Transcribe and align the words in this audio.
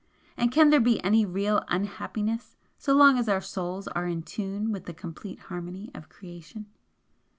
and 0.35 0.51
can 0.51 0.71
there 0.71 0.79
be 0.79 0.99
any 1.03 1.27
real 1.27 1.63
unhappiness 1.67 2.55
so 2.79 2.91
long 2.95 3.19
as 3.19 3.29
our 3.29 3.39
Souls 3.39 3.87
are 3.89 4.07
in 4.07 4.23
tune 4.23 4.71
with 4.71 4.85
the 4.85 4.95
complete 4.95 5.37
harmony 5.41 5.91
of 5.93 6.09
Creation? 6.09 6.65